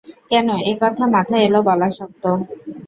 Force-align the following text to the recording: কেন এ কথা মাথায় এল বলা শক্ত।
কেন 0.29 0.47
এ 0.63 0.73
কথা 0.81 1.03
মাথায় 1.15 1.43
এল 1.43 1.55
বলা 1.67 1.87
শক্ত। 1.97 2.23